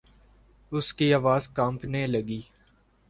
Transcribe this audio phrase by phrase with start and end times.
[0.71, 2.41] اس کی آواز کانپنے لگی۔